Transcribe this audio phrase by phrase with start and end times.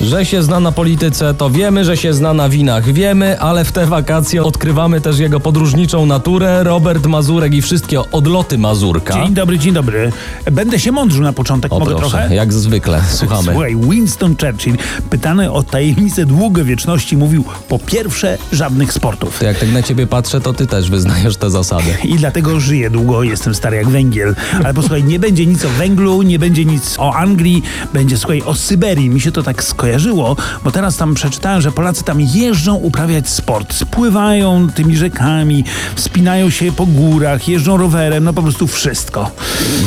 [0.00, 3.72] Że się zna na polityce, to wiemy, że się zna na winach, wiemy, ale w
[3.72, 9.14] te wakacje odkrywamy też jego podróżniczą naturę, Robert Mazurek i wszystkie odloty Mazurka.
[9.14, 10.12] Dzień dobry, dzień dobry.
[10.52, 12.34] Będę się mądrzył na początek, O mogę proszę, trochę?
[12.34, 13.52] jak zwykle, słuchamy.
[13.52, 14.76] Słuchaj, Winston Churchill,
[15.10, 19.38] pytany o tajemnicę długowieczności, mówił po pierwsze żadnych sportów.
[19.38, 21.94] To jak tak na ciebie patrzę, to ty też wyznajesz te zasady.
[22.04, 24.34] I dlatego żyję długo, jestem stary jak węgiel.
[24.64, 27.62] Ale posłuchaj, nie będzie nic o węglu, nie będzie nic o Anglii,
[27.94, 29.10] będzie słuchaj o Syberii.
[29.10, 33.74] Mi się to tak skojarzyło, bo teraz tam przeczytałem, że Polacy tam jeżdżą uprawiać sport.
[33.74, 39.30] Spływają tymi rzekami, wspinają się po górach, jeżdżą rowerem, no po prostu wszystko.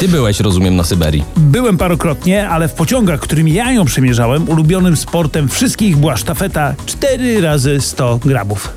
[0.00, 1.24] Ty byłeś, rozumiem, na Syberii.
[1.36, 7.40] Byłem parokrotnie, ale w pociągach, którymi ja ją przemierzałem, ulubionym sportem wszystkich była sztafeta 4
[7.40, 8.72] razy 100 gramów.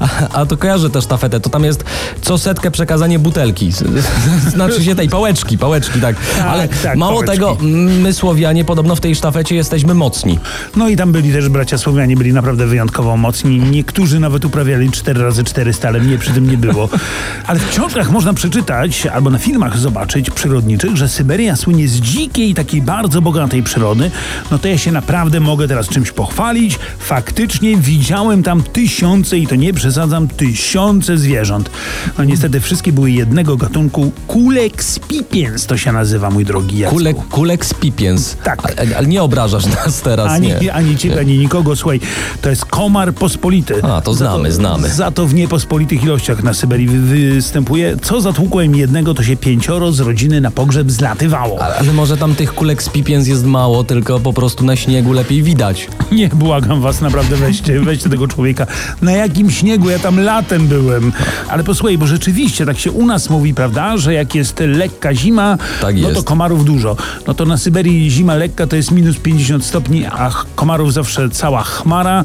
[0.00, 1.84] A, a to kojarzę też sztafetę, to tam jest
[2.22, 3.72] co setkę przekazanie butelki.
[4.48, 6.16] Znaczy się tej pałeczki, pałeczki, tak.
[6.46, 7.38] Ale tak, mało pałeczki.
[7.38, 7.56] tego,
[8.02, 10.38] my Słowianie podobno w tej sztafecie jesteśmy mocni.
[10.76, 13.58] No i tam byli też bracia Słowianie, byli naprawdę wyjątkowo mocni.
[13.58, 16.88] Niektórzy nawet uprawiali 4 razy 400 ale mnie przy tym nie było.
[17.46, 22.54] Ale w książkach można przeczytać, albo na filmach zobaczyć przyrodniczych, że Syberia słynie z dzikiej,
[22.54, 24.10] takiej bardzo bogatej przyrody.
[24.50, 26.78] No to ja się naprawdę mogę teraz czymś pochwalić.
[26.98, 31.70] Faktycznie widziałem tam tysiące, i to nie przesadzam, tysiące zwierząt.
[32.18, 34.12] No niestety wszystkie były jednego gatunku.
[34.26, 36.96] Kulex pipiens to się nazywa, mój drogi Jacku.
[36.96, 38.36] Kulek, kulek z pipiens.
[38.44, 38.74] Tak.
[38.96, 40.74] Ale, nie obrażasz nas teraz, Ani, nie.
[40.74, 41.76] ani ciebie, ani nikogo.
[41.76, 42.00] Słuchaj,
[42.42, 43.74] to jest komar pospolity.
[43.82, 44.88] A, to znamy, za to, znamy.
[44.88, 47.96] Za to w niepospolitych ilościach na Syberii wy, występuje.
[48.02, 51.62] Co zatłukłem jednego, to się pięcioro z rodziny na pogrzeb zlatywało.
[51.62, 55.42] Ale, może tam tych kulek z pipiens jest mało, tylko po prostu na śniegu lepiej
[55.42, 55.88] widać.
[56.12, 58.66] Nie, błagam was, naprawdę weźcie, weźcie tego człowieka.
[59.02, 59.90] Na jakim śniegu?
[59.90, 61.12] Ja tam latem byłem.
[61.48, 65.58] Ale posłuchaj, bo rzeczywiście tak się u nas mówi, prawda, że jak jest lekka zima,
[65.80, 66.96] Tak no to komarów dużo.
[67.26, 71.62] No to na Syberii zima lekka to jest minus 50 stopni, a komarów zawsze cała
[71.62, 72.24] chmara.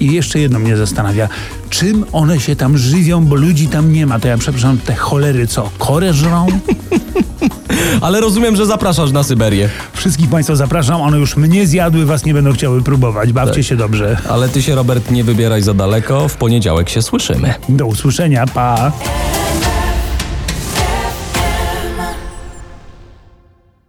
[0.00, 1.28] I jeszcze jedno mnie zastanawia.
[1.70, 4.18] Czym one się tam żywią, bo ludzi tam nie ma?
[4.18, 6.46] To ja przepraszam, te cholery co, korę żrą?
[8.00, 9.68] Ale rozumiem, że zapraszasz na Syberię.
[9.92, 13.32] Wszystkich Państwa zapraszam, one już mnie zjadły, Was nie będą chciały próbować.
[13.32, 13.64] Bawcie Tak.
[13.64, 14.16] się dobrze.
[14.28, 16.28] Ale ty się, Robert, nie wybieraj za daleko.
[16.28, 17.54] W poniedziałek się słyszymy.
[17.68, 18.92] Do usłyszenia, pa!